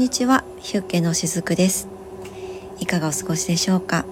[0.00, 1.86] にちは、ヒュッケのしずくです。
[2.78, 4.06] いかがお過ごしでしょうか？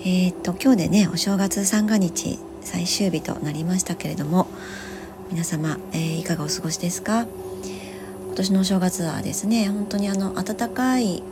[0.00, 4.46] えー、っと今日でねお正月三が日最終日となりましたけれども
[5.30, 7.26] 皆様、えー、いかがお過ごしですか？
[8.28, 11.22] 今年のお正月はですね本当にあの暖かい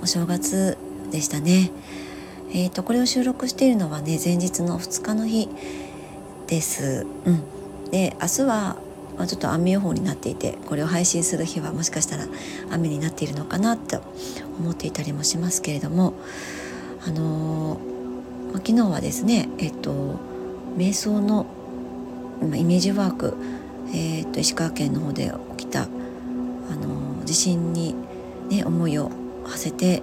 [0.00, 0.78] お正月
[1.10, 1.72] でしたね。
[2.52, 5.48] えー、っとこれを収録しているのはね前日の2日の日
[6.46, 7.08] です。
[7.24, 7.90] うん。
[7.90, 8.76] で明日は
[9.22, 12.26] まあ、ちょっと雨予報になっていてこれを配信する日はもしかしたら
[12.72, 14.02] 雨になっているのかなと
[14.58, 16.14] 思っていたりもしますけれども
[17.06, 20.16] あのー、昨日はですねえっと
[20.76, 21.46] 瞑想の
[22.40, 23.36] イメージワーク、
[23.94, 27.94] えー、っと石川県の方で起きた、あのー、地震に、
[28.48, 29.12] ね、思いを
[29.44, 30.02] 馳せて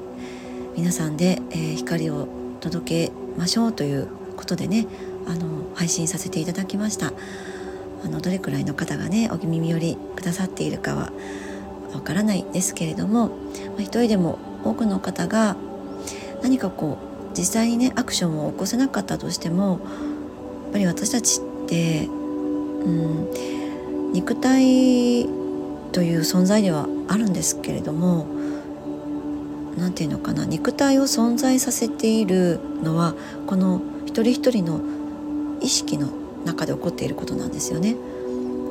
[0.77, 2.29] 皆さんで、えー、光を
[2.61, 4.87] 届けましょうということでね
[5.27, 7.11] あの配信させていただきました。
[8.03, 11.11] あのどれくらいの方がねお耳寄りくださっているかは
[11.93, 13.33] わからないですけれども、ま
[13.79, 15.55] あ、一人でも多くの方が
[16.41, 16.97] 何かこ
[17.33, 19.79] う実際にねアクションを起こせなかったとしても
[20.63, 25.25] やっぱり私たちって、うん、肉体
[25.91, 28.27] という存在ではあるんですけれども
[29.77, 33.15] 何て言うのかな肉体を存在させているのは
[33.47, 34.81] この一人一人の
[35.61, 36.09] 意識の
[36.45, 37.95] 中で起こっていることなんですよね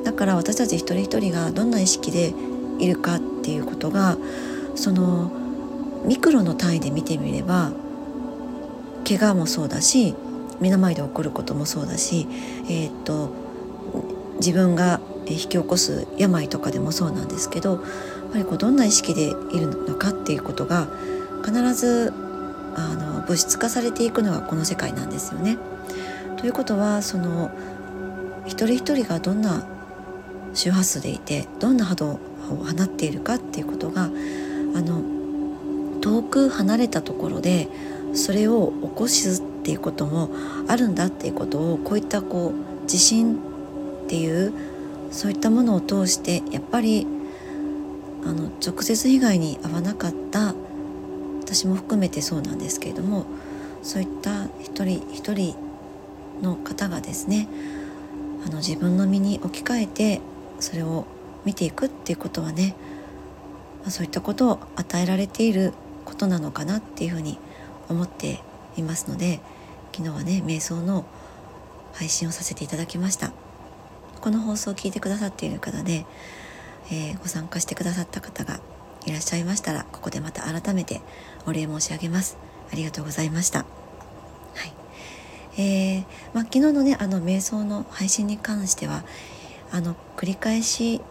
[0.03, 2.33] だから私たち一人一人がどんな意識で
[2.79, 4.17] いるかっていうことが
[4.75, 5.31] その
[6.05, 7.71] ミクロの単位で見てみれば
[9.07, 10.15] 怪我もそうだし
[10.59, 12.27] 目の前で起こることもそうだし、
[12.65, 13.31] えー、っと
[14.35, 17.81] 自分が引き起こす病とかでもそうなんですけどやっ
[18.31, 20.87] ぱりこうどんな意識でいるのかっていうことが
[21.43, 22.13] 必ず
[22.75, 25.57] あの物質化されていくのがこの世界なんですよね。
[26.39, 27.51] ということはその
[28.45, 29.67] 一人一人がどんな
[30.53, 35.03] 周波数でいてどんな波動を放っているかっていうことがあの
[35.99, 37.67] 遠く離れたところで
[38.13, 40.29] それを起こすっていうことも
[40.69, 44.53] あるんだっていうことをこういったこう地震っていう
[45.11, 47.05] そういったものを通してやっぱり
[48.23, 50.55] あの直接被害に遭わなかった
[51.41, 53.25] 私も含めてそうなんですけれども
[53.83, 55.68] そういった一人一人
[56.41, 57.47] の方がですね
[58.45, 60.21] あの自分の身に置き換えて
[60.59, 61.05] それを
[61.45, 62.75] 見ていくっていうことはね、
[63.81, 65.73] まあ、そういったことを与えられている
[66.05, 67.37] ことなのかなっていうふうに
[67.87, 68.41] 思って
[68.77, 69.39] いますので
[69.91, 71.05] 昨日はね瞑想の
[71.93, 73.31] 配信をさせていただきました。
[74.21, 76.05] この放送を聞いてくださっている方で、
[76.91, 78.59] えー、ご参加してくださった方が
[79.05, 81.01] いらっしゃいましたらここでまた改めて
[81.45, 82.37] お礼申し上げます。
[82.71, 83.78] ありがとうございました。
[85.57, 89.03] えー、まあ、昨日のねあの瞑想の配信に関しては
[89.71, 91.01] あの繰り返し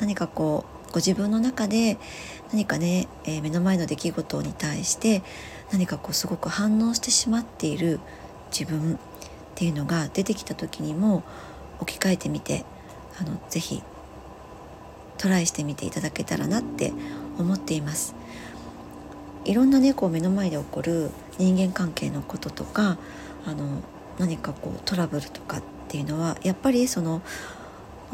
[0.00, 1.98] 何かこうご自分の中で
[2.52, 5.22] 何かね、えー、目の前の出来事に対して
[5.70, 8.00] 何かこうすごく反応してしまっている
[8.50, 8.98] 自分っ
[9.54, 11.22] ていうのが出てきた時にも
[11.78, 12.64] 置き換えてみて
[13.20, 13.82] あのぜひ
[15.18, 16.92] トライしてみていただけたらなって
[17.38, 18.14] 思っています。
[19.44, 22.98] いろんなねこう目の前で起こる人間関係のこととか
[23.46, 23.82] あの
[24.18, 27.22] 何かこうトラブルとかっていうのはやっぱりその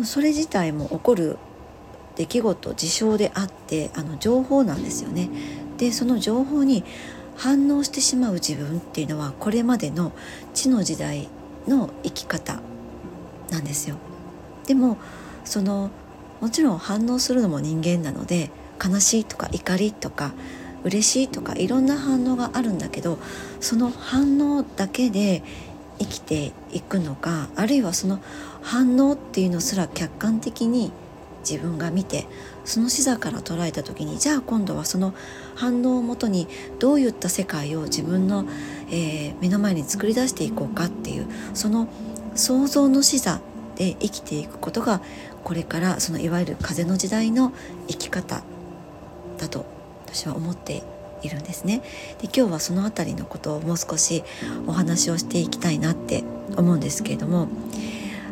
[0.04, 1.38] それ自体も起こる
[2.16, 5.28] 出来事事象であってあの情報なんですよね。
[5.78, 6.84] でその情報に
[7.36, 10.12] 反応してしまう自分っていうのはこれまでの
[10.54, 11.28] 地の時代
[11.68, 12.60] の生き方
[13.50, 13.96] なんですよ。
[14.66, 14.96] でも
[15.44, 15.90] その
[16.40, 18.50] もちろん反応するのも人間なので
[18.84, 20.32] 悲しいとか怒りとか
[20.86, 23.18] 嬉しいとかいろんな反応があるんだけど
[23.60, 25.42] その反応だけで
[25.98, 28.20] 生きていくのかあるいはその
[28.62, 30.92] 反応っていうのすら客観的に
[31.48, 32.26] 自分が見て
[32.64, 35.14] その視座から捉えた時にじゃあ今度はその
[35.56, 36.46] 反応をもとに
[36.78, 38.46] どういった世界を自分の、
[38.90, 41.88] えー、目の前に作り出していこうかっていうその
[42.34, 43.40] 想像の視座
[43.76, 45.00] で生きていくことが
[45.44, 47.52] これからそのいわゆる風の時代の
[47.88, 48.42] 生き方
[49.38, 49.75] だと
[50.16, 50.82] 私は思って
[51.22, 51.82] いるんですね。
[52.22, 54.24] で今日はその辺りのことをもう少し
[54.66, 56.24] お話をしていきたいなって
[56.56, 57.48] 思うんですけれども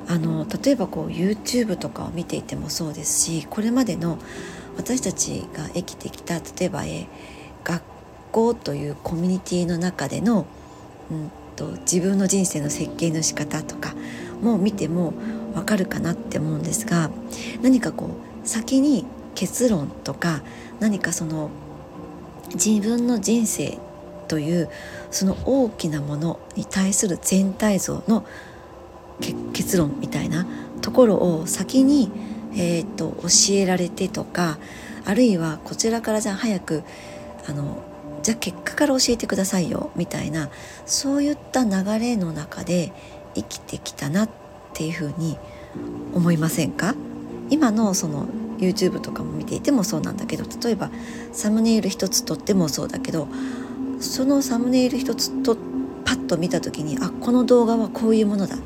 [0.09, 4.19] あの例えばこう YouTube とかを見ていてもそうですしこれまでの
[4.77, 7.07] 私たちが生きてきた例えば、え
[7.63, 7.83] 学
[8.33, 10.47] 校というコミュニティの中での、
[11.11, 13.95] うんと、自分の人生の設計の仕方とか
[14.43, 15.15] も見ても
[15.55, 17.11] わかるかなって思うんですが
[17.63, 18.11] 何かこ
[18.45, 20.43] う先に結論とか
[20.81, 21.51] 何かその
[22.55, 23.79] 自分の人生
[24.29, 24.71] という
[25.11, 28.25] その大きなものに対する全体像の
[29.53, 30.47] 結論みたいな
[30.81, 32.11] ところを先に、
[32.55, 34.59] えーと、教えられてとか
[35.05, 36.83] あるいはこちらからじゃあ早く
[37.49, 37.83] あの
[38.23, 40.49] じゃあ結果から教えてくださいよみたいな
[40.87, 42.93] そういった流れの中で
[43.35, 44.31] 生きてきたなっ
[44.73, 45.39] ていうふうに
[46.15, 46.95] 思いませんか？
[47.51, 48.27] 今のその
[48.59, 50.91] YouTube とかも見ていてもそうなんだけど例えば
[51.33, 53.29] サムネイル一つとってもそうだけど
[54.01, 55.57] そのサムネイル一つと
[56.05, 58.59] パッと見た時にあこの動画はこういうものだっ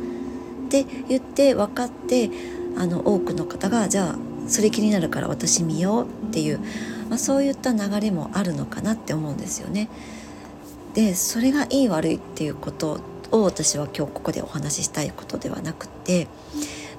[0.71, 2.31] て言って分かって
[2.77, 4.19] あの多くの方がじゃあ
[4.49, 6.61] それ気になるから私見ようっていう、
[7.09, 9.89] まあ、そういった流れもあるのかなって思うんですよね。
[10.95, 13.01] でそれがいい悪いっていうこと
[13.31, 16.29] を私は今日ここでお話ししたいことではなくて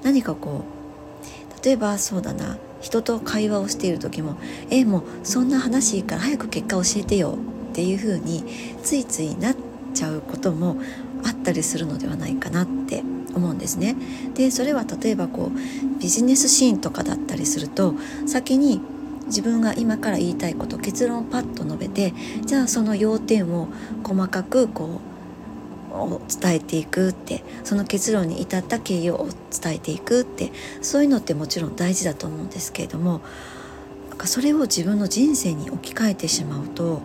[0.02, 4.36] 何かこう例えばそうだな人と会話をしている時も
[4.70, 7.38] 「えもうそんな話いいから早く結果教えてよ」
[7.70, 8.44] っていうふうに
[8.82, 9.56] ついついなっ
[9.94, 10.76] ちゃうことも
[11.24, 13.02] あったりするのではないかなって
[13.34, 13.96] 思うんですね。
[14.34, 17.94] でそれは例えばこうビジネスシーンとかだったりすると
[18.26, 18.80] 先に
[19.26, 22.12] 自分が今から言いたいこと結論をパッと述べて
[22.44, 23.68] じゃあその要点を
[24.02, 25.09] 細かくこう
[25.92, 30.52] を伝えていくってその結論に至った経緯を伝えていくって
[30.82, 33.20] そういうのってもちろん大事だと思うんですけれども
[34.24, 37.00] それを自分の人生に置き換えてしまうと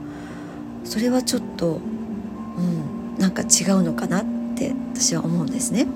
[0.84, 1.80] それはちょっと、
[2.58, 5.88] うん、なんか違うのかなって私は思うんですね。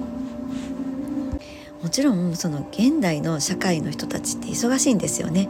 [1.81, 5.49] もちろんその現代の社会の人たちって忙しいんですよね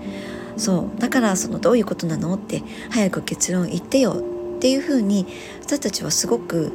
[0.58, 4.24] そうだからそのどういうことなのって早く結論言ってよ
[4.58, 5.26] っていうふうに
[5.62, 6.72] 私たちはすごく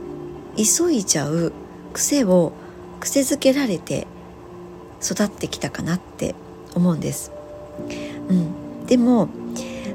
[0.56, 1.52] 急いじゃう
[1.92, 2.52] 癖を
[3.00, 4.06] 癖づけられて
[5.02, 6.34] 育ってきたかなって
[6.74, 7.32] 思うんです。
[8.28, 9.28] うん、でも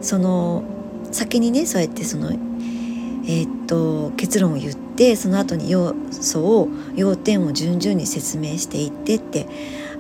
[0.02, 0.64] その
[1.12, 9.48] 先にねそうやってそのえー、っと結論を言ってその後に要素を要点を順々に説明していってって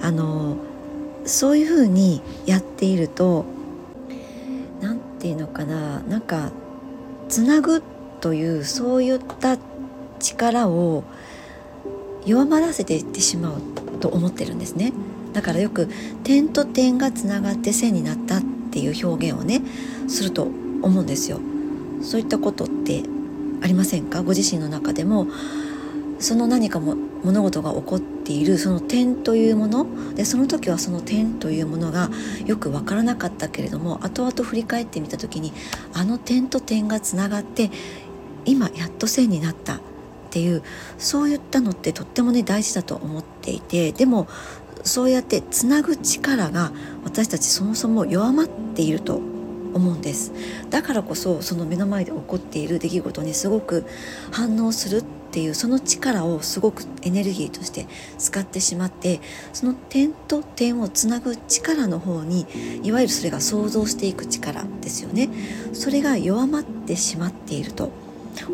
[0.01, 0.57] あの
[1.25, 3.45] そういうふうにやっていると
[4.81, 6.51] 何て言うのかななんか
[7.27, 7.83] つなぐ
[8.21, 9.57] というそういった
[10.19, 11.03] 力を
[12.25, 13.61] 弱まらせていってしまう
[13.99, 14.93] と思ってるんですね。
[15.33, 15.87] だからよく
[16.23, 19.61] 点と点がつながって線になったっていう表現をね
[20.07, 20.43] すると
[20.81, 21.39] 思うんですよ。
[22.01, 23.03] そういったことって
[23.61, 24.21] ありませんか？
[24.21, 25.27] ご自身の中でも。
[26.21, 29.87] その何かも物事が起こっているその点というもの。
[30.15, 32.09] でその時はその点というものが
[32.45, 35.53] よく分からなかったけれども後々振り返ってみた時に
[35.93, 37.71] あの点と点がつながって
[38.43, 39.79] 今やっと線になった。
[40.29, 40.61] っていう
[40.99, 44.27] そういったのってとってもね大事だと思っていてでも
[44.83, 46.71] そうやってつなぐ力が
[47.03, 49.15] 私たちそもそも弱まっていると
[49.73, 50.31] 思うんです。
[50.69, 53.85] だからこそその目の前で起こっている出来事にすごく
[54.31, 57.87] 反応するっていうその力をすごくエネルギーとして
[58.17, 59.21] 使ってしまって
[59.53, 62.47] その点と点をつなぐ力の方に
[62.83, 65.29] いわゆるそれが想像していく力ですよね。
[65.73, 67.91] それが弱まってしまっていると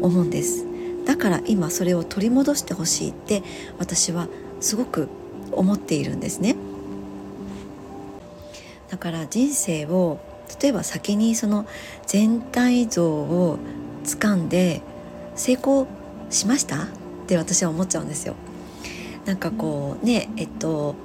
[0.02, 0.75] 思うんです。
[1.06, 3.44] だから今それを取り戻してほしいって
[3.78, 4.28] 私は
[4.60, 5.08] すごく
[5.52, 6.56] 思っているんですね。
[8.90, 10.20] だから人生を
[10.62, 11.66] 例えば先にその
[12.08, 13.60] 全体像を
[14.04, 14.82] 掴んで
[15.36, 15.88] 成功
[16.30, 16.84] しました？
[16.84, 16.88] っ
[17.28, 18.36] て私は思っちゃうんですよ。
[19.26, 20.96] なんかこうねえっと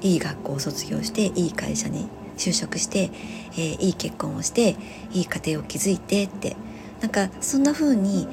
[0.00, 3.10] いい学校を卒業していい会社に就職して、
[3.52, 4.76] えー、いい結婚をして
[5.12, 6.56] いい家庭を築いてって。
[7.00, 8.28] なんかそんな風に、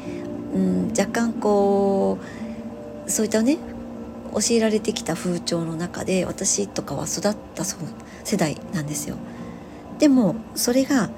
[0.53, 2.17] うん、若干こ
[3.07, 3.57] うそういったね
[4.33, 9.15] 教えられてきた風潮の中で私とかは育った世代なんですよ。
[9.99, 11.09] でもそれが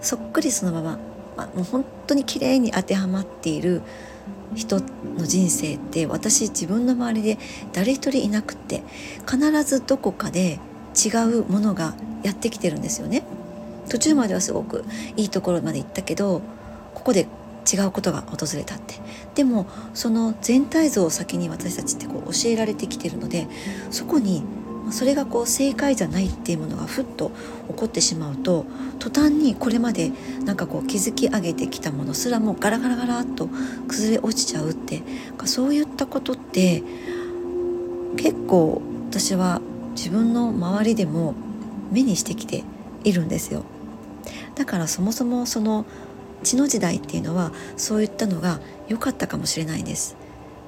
[0.00, 0.98] そっくりそのまま、
[1.36, 3.82] まあ、もう本当に綺麗に当てはまっている
[4.54, 7.38] 人の人生って私自分の周りで
[7.72, 8.82] 誰一人いなくって
[9.28, 10.60] 必ずどこかで
[10.94, 13.24] 違うものがやってきてるんですよね。
[13.88, 14.84] 途中まではすごく
[15.16, 16.42] いいところまで行ったけど
[16.94, 17.26] ここで
[17.70, 18.94] 違うことが訪れたって
[19.34, 23.46] でもその全体像を先に私たちってこう教えられてきてるので
[23.90, 24.42] そこに
[24.90, 27.30] それがこう正解じゃないっていうものがふっと
[27.68, 28.64] 起こってしまうと
[28.98, 30.12] 途端にこれまで
[30.44, 33.48] なんかこう築き上げてきたものすらもうガラガラガラっと
[33.86, 35.02] 崩れ落ちちゃうって
[35.44, 36.82] そういったことって
[38.16, 39.60] 結構私は
[39.94, 41.34] 自分の周りでも
[41.90, 42.64] 目にしてきて
[43.04, 43.64] いるんですよ。
[44.54, 45.86] だからそもそもその
[46.42, 50.16] 血の時代っていうのはそういったのが良かったかもしれないです。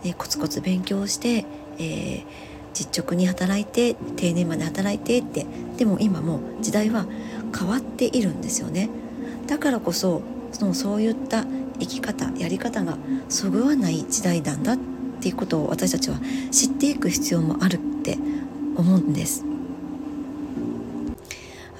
[0.02, 1.44] でコツコツ勉強して、
[1.78, 2.24] えー
[2.72, 5.44] 実直に働いて定年まで働いてって。
[5.76, 7.04] でも今も時代は
[7.58, 8.88] 変わっているんですよね。
[9.48, 10.22] だからこそ
[10.52, 11.44] そのそういった
[11.80, 12.98] 生き方やり方が
[13.28, 14.78] そぐわない時代なんだっ
[15.20, 16.18] ていうことを私たちは
[16.50, 18.18] 知っていく必要もあるって
[18.76, 19.44] 思うんです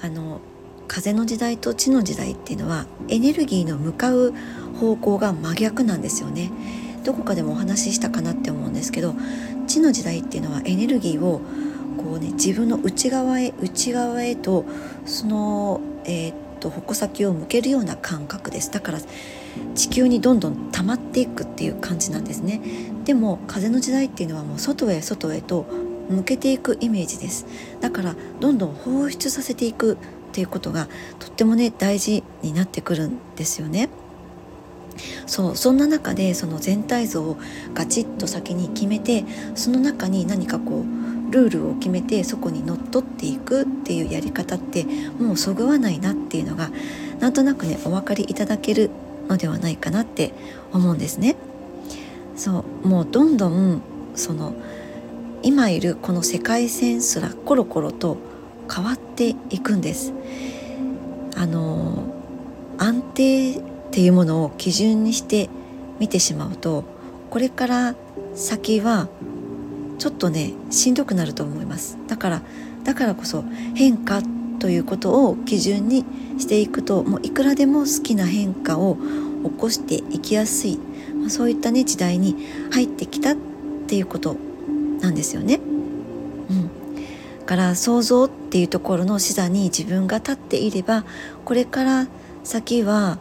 [0.01, 0.41] あの
[0.91, 4.33] 風の時代と地の時代っていうのはエネルギーの向かう
[4.77, 6.51] 方向が真逆なんですよね。
[7.05, 9.15] どこかでもお話ししたかなって思うんですけど
[9.67, 11.39] 地の時代っていうのはエネルギーを
[11.95, 14.65] こうね自分の内側へ内側へと
[15.05, 18.69] そのえー、っと矛先を向けるような感覚です。
[18.69, 18.99] だから
[19.75, 22.59] 地球にどんどん溜まっていくっていう感じなんですね。
[23.05, 25.65] でも風の時代っていうのはもう外へ外へと
[26.09, 27.45] 向けていくイメージです。
[27.79, 29.97] だからどんどん放出させていく
[30.31, 30.87] っていうことが
[31.19, 33.89] とってもね大事になってくるんですよね
[35.25, 37.37] そうそんな中でその全体像を
[37.73, 44.85] ガチッと先に決めてその中に何かこうルールを決めてそこにのっとっていくっていうやり方って
[45.19, 46.69] もうそぐわないなっていうのが
[47.19, 48.89] なんとなくねお分かりいただける
[49.27, 50.33] のではないかなって
[50.71, 51.35] 思うんですね。
[52.35, 53.81] そうもうどんどん
[54.15, 54.55] その
[55.43, 58.17] 今いるこの世界線すらコロコロと
[58.73, 60.13] 変わっていくんです。
[61.35, 62.03] あの
[62.77, 63.61] 安定っ
[63.91, 65.49] ていうものを基準にして
[65.99, 66.83] 見てしまうと
[67.29, 67.95] これから
[68.35, 69.07] 先は
[69.99, 72.41] ちょっとねしんどくなると思いますだから
[72.83, 73.43] だからこそ
[73.75, 74.21] 変化
[74.59, 76.05] ということを基準に
[76.37, 78.97] していくともういくらでも好きな変化を
[79.43, 80.79] 起こしていきやすい、
[81.21, 82.35] ま、そういったね時代に
[82.71, 83.35] 入ってきたっ
[83.87, 84.37] ていうこと
[85.01, 85.59] なんですよね。
[87.43, 91.05] から想像っていうところの視座に自分が立っていれば
[91.45, 92.07] これから
[92.43, 93.19] 先は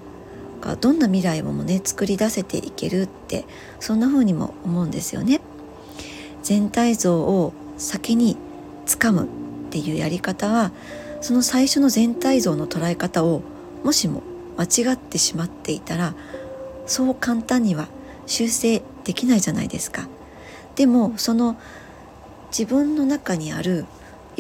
[0.81, 3.47] どんな未来もね作り出せていけるって
[3.79, 5.41] そんな風にも思うんですよね。
[6.43, 8.37] 全体像を先に
[8.87, 9.27] つかむっ
[9.71, 10.73] ていうやり方は
[11.21, 13.43] その最初の全体像の捉え方を
[13.85, 14.23] もしも
[14.57, 16.15] 間違ってしまっていたら
[16.87, 17.89] そう簡単には
[18.27, 20.09] 修正できないじゃないですか。
[20.77, 21.57] でもその
[22.51, 23.87] 自分の中にある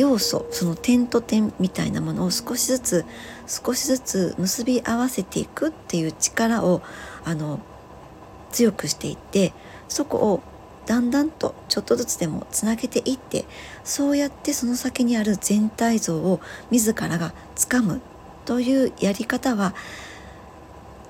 [0.00, 3.04] 要素その点と点みたいなものを少しずつ
[3.46, 6.80] 少しずつ結び合わせていくっていう力を
[7.22, 7.60] あの
[8.50, 9.52] 強くしていって
[9.88, 10.42] そこを
[10.86, 13.44] だんだんとちょっとずつでもつなげていって
[13.84, 16.40] そうやってその先にある全体像を
[16.70, 18.00] 自らがつかむ
[18.46, 19.74] というやり方は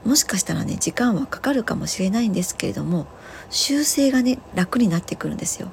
[0.05, 3.07] もしかしたらね時間はかかるかもしれないんですけれども
[3.51, 5.71] 修正がね楽になってくるんですよ。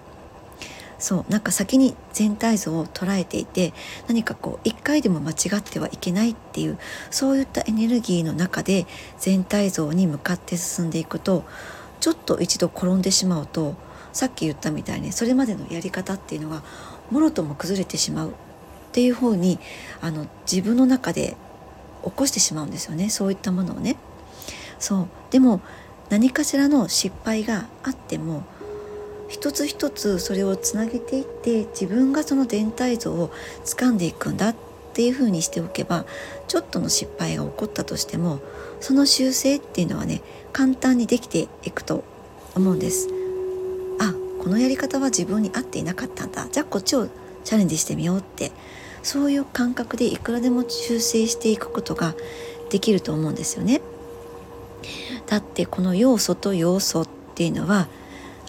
[1.00, 3.74] そうなんか先に全体像を捉えていて
[4.08, 6.78] 何かこう一回でも間違ってはいけないっていう
[7.12, 8.88] そういったエネルギーの中で
[9.20, 11.46] 全体像に向かって進んでいくと
[12.00, 13.76] ちょっと一度転んでしまうと
[14.12, 16.64] さっき言ったみたいにそれまでのやり方っていうのが
[17.12, 18.34] もろとも崩れてしまうっ
[18.92, 19.60] ていう方に
[20.02, 21.38] あの自分の中で
[22.04, 23.98] 起こしてしまうんですよねそういったものをね。
[24.80, 25.62] そうでも
[26.10, 28.44] 何かしらの失敗があっても
[29.28, 33.30] 一つ一つそれをつなげていって自分がその全体像を
[33.66, 34.56] 掴んでいくんだっ
[34.94, 36.06] ていうふうにしておけば
[36.48, 38.40] ちょっとの失敗が起こったとしても
[38.80, 40.22] その修正っていうのはね
[40.54, 42.04] 簡単にできていくと
[42.56, 43.10] 思うんです。
[44.00, 47.08] あこのやり方は自分に合っていなかったんだじゃあこっちを
[47.44, 48.52] チャレンジしてみようって
[49.04, 52.16] そういう感覚でいくらでも修正していくことが
[52.70, 53.82] できると思うんですよね。
[55.28, 57.88] だってこの要素と要素っていうのは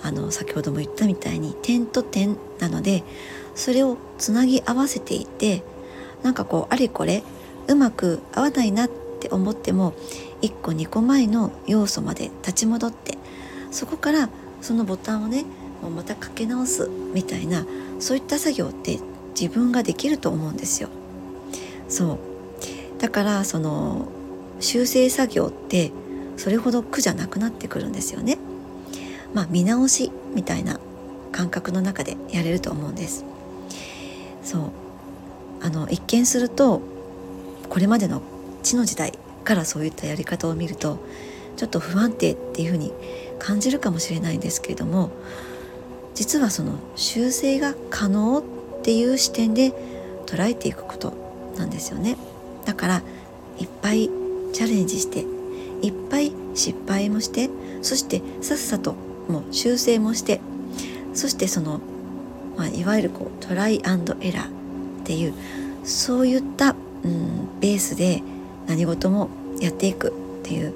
[0.02, 3.05] あの先ほども言ったみたいに点と点なので
[3.55, 5.62] それをつなぎ合わせていて
[6.23, 7.23] なんかこうあれこれ
[7.67, 8.88] うまく合わないなっ
[9.21, 9.95] て思っても
[10.43, 13.19] 1個2個前の要素まで立ち戻って
[13.71, 14.28] そこから
[14.61, 15.45] そのボタンをね
[15.83, 17.67] もうまたかけ直すみたいな
[18.00, 18.99] そういった作業って
[19.38, 20.88] 自分ができると思うんですよ。
[21.88, 22.19] そう
[23.00, 24.09] だからその
[24.61, 25.93] 修正作業って
[26.37, 28.38] それほど苦じゃなくなってくるんですよね。
[29.35, 30.80] まあ、見直しみたいな
[31.32, 33.25] 感覚の中でやれると思うんです。
[34.42, 34.70] そう
[35.61, 36.80] あの一見すると
[37.68, 38.23] これまでの
[38.62, 39.12] 地の時代
[39.44, 40.99] からそういったやり方を見ると
[41.56, 42.92] ちょっと不安定っていうふうに
[43.38, 45.11] 感じるかもしれないんですけれども
[46.14, 48.42] 実はその修正が可能っ
[48.82, 49.73] ていう視点で
[50.26, 51.12] 捉えていくこと
[51.56, 52.16] なんですよね
[52.64, 53.02] だから
[53.58, 54.08] いっぱい
[54.52, 55.25] チャレンジして
[55.82, 57.50] いっぱい失敗もして
[57.82, 60.40] そしてさっさともう修正もして
[61.14, 61.80] そしてその、
[62.56, 64.50] まあ、いわゆるこうトライアンドエラーっ
[65.04, 65.35] ていう
[65.85, 68.23] そういった、うん、ベースで
[68.66, 69.30] 何事も
[69.61, 70.75] やっていくっていう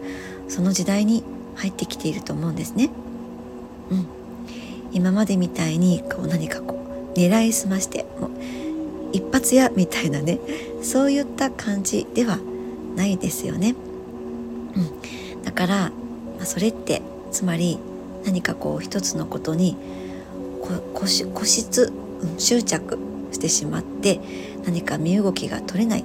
[0.49, 1.23] その時代に
[1.57, 2.91] 入ってきていると思うんですね。
[3.91, 4.07] うん、
[4.93, 6.83] 今までみたいにこう何かこ
[7.15, 8.31] う狙いすましてもう
[9.13, 10.41] 一発やみたいなね
[10.83, 12.39] そういった感じでは
[12.97, 13.75] ないですよね。
[14.75, 15.77] うん、だから、
[16.37, 17.79] まあ、それってつまり
[18.25, 19.77] 何かこう一つのことに
[20.95, 21.27] 固執
[22.39, 22.99] 執着
[23.33, 24.21] してしまって
[24.65, 26.05] 何か身動きが取れないっ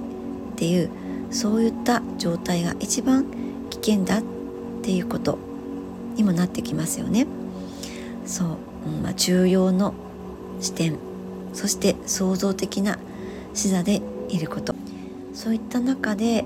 [0.55, 0.89] ていう
[1.29, 3.25] そういった状態が一番
[3.69, 4.23] 危険だっ
[4.81, 5.37] ていうこと
[6.15, 7.27] にもなってきますよね。
[8.25, 8.47] そう、
[8.87, 9.93] うんまあ、重要の
[10.59, 10.97] 視点
[11.53, 12.97] そして創造的な
[13.53, 14.75] 視座でいること
[15.33, 16.43] そういった中で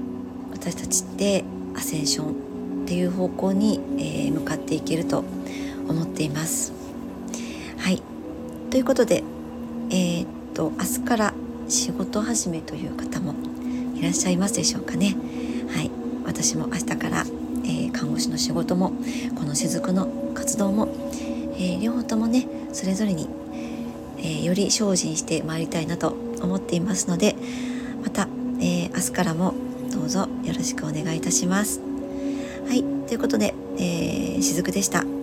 [0.51, 1.44] 私たちって
[1.75, 5.24] アセンションっていう方向に、えー、向かっていけると
[5.91, 6.74] 思っています。
[7.77, 8.01] はい
[8.69, 9.24] ということで、
[9.89, 11.33] えー、っと明日から
[11.67, 13.33] 仕事始めという方も
[13.95, 15.15] いらっしゃいますでしょうかね。
[15.69, 15.91] はい、
[16.25, 17.25] 私も明日から、
[17.63, 18.93] えー、看護師の仕事も
[19.36, 20.88] この雫の活動も、
[21.55, 23.27] えー、両方ともねそれぞれに、
[24.17, 27.36] えー、より精進してまいりたいなと思っていますので
[28.03, 28.27] また、
[28.60, 29.53] え明日からも
[29.93, 31.81] どうぞよろしくお願いいたします。
[32.67, 35.21] はいということで、えー、しずくでした。